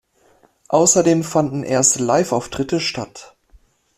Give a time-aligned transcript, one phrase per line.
[0.69, 3.35] Außerdem fanden erste Liveauftritte statt.